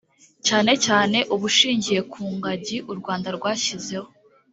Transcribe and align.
cyane 0.47 0.71
cyane 0.85 1.17
ubushingiye 1.35 1.99
ku 2.11 2.21
ngagi 2.35 2.77
u 2.91 2.93
Rwanda 2.99 3.27
rwashyizeho 3.37 4.09